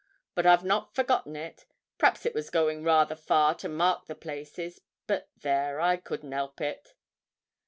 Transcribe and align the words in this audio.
But 0.33 0.47
I've 0.47 0.63
not 0.63 0.95
forgotten 0.95 1.35
it. 1.35 1.67
P'r'aps 1.99 2.25
it 2.25 2.33
was 2.33 2.49
going 2.49 2.83
rather 2.83 3.15
far 3.15 3.53
to 3.53 3.69
mark 3.69 4.07
the 4.07 4.15
places; 4.15 4.81
but 5.05 5.29
there, 5.37 5.79
I 5.79 5.95
couldn't 5.97 6.33
'elp 6.33 6.59
it.' 6.59 6.95